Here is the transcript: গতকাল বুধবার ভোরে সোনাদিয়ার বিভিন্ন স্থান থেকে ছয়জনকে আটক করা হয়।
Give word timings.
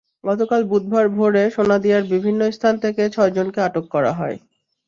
গতকাল 0.23 0.61
বুধবার 0.71 1.05
ভোরে 1.15 1.43
সোনাদিয়ার 1.55 2.03
বিভিন্ন 2.13 2.41
স্থান 2.51 2.75
থেকে 2.83 3.03
ছয়জনকে 3.15 3.59
আটক 3.61 3.85
করা 3.93 4.11
হয়। 4.13 4.37